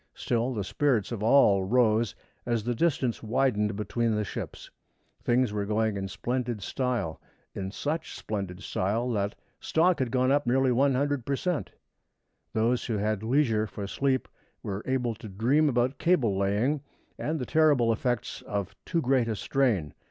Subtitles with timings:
[0.15, 4.71] Still the spirits of all rose as the distance widened between the ships.
[5.23, 7.21] Things were going in splendid style
[7.53, 11.73] in such splendid style that "stock had gone up nearly 100 per cent."
[12.51, 14.27] Those who had leisure for sleep
[14.63, 16.81] were able to dream about cable laying
[17.19, 19.93] and the terrible effects of too great a strain.